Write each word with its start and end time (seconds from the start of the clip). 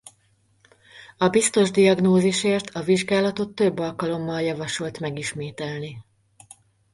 A 1.17 1.27
biztos 1.29 1.71
diagnózisért 1.71 2.69
a 2.69 2.81
vizsgálatot 2.83 3.55
több 3.55 3.79
alkalommal 3.79 4.41
javasolt 4.41 4.99
megismételni. 4.99 5.97